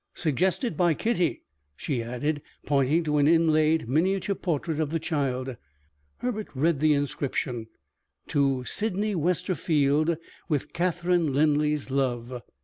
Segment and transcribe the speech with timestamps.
[0.15, 1.43] "Suggested by Kitty,"
[1.75, 5.55] she added, pointing to an inlaid miniature portrait of the child.
[6.17, 7.67] Herbert read the inscription:
[8.29, 10.17] _To Sydney Westerfield
[10.49, 12.41] with Catherine Linley's love.